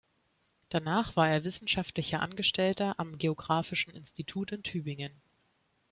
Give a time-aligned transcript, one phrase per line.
[0.69, 5.21] Danach war er Wissenschaftlicher Angestellter am Geographischen Institut in Tübingen.